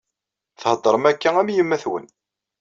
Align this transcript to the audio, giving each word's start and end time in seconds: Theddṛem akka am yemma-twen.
Theddṛem 0.61 1.05
akka 1.11 1.29
am 1.41 1.49
yemma-twen. 1.55 2.05